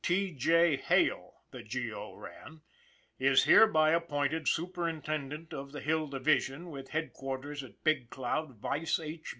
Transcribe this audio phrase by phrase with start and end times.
[0.11, 0.31] "T.
[0.31, 0.77] J.
[0.77, 1.93] Hale," the G.
[1.93, 2.15] O.
[2.15, 2.61] ran,"
[3.29, 8.99] is hereby appointed Superintendent of the Hill Division, with headquar ters at Big Cloud, vice
[8.99, 9.27] H.